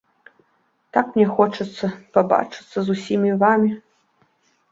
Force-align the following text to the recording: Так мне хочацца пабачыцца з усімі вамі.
Так 0.95 1.05
мне 1.17 1.25
хочацца 1.39 1.85
пабачыцца 2.17 2.77
з 2.87 2.97
усімі 2.97 3.29
вамі. 3.43 3.69